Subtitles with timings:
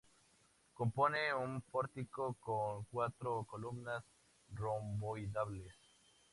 [0.73, 4.03] Compone un pórtico con cuatro columnas
[4.51, 5.75] romboidales.